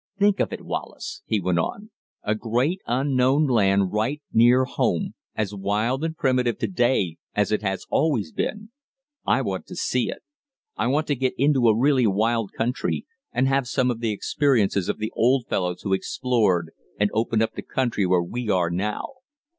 [0.17, 1.91] "Think of it, Wallace!" he went on,
[2.23, 7.61] "A great unknown land right near home, as wild and primitive to day as it
[7.61, 8.71] has always been!
[9.27, 10.23] I want to see it.
[10.75, 14.89] I want to get into a really wild country and have some of the experiences
[14.89, 19.05] of the old fellows who explored and opened up the country where we are now."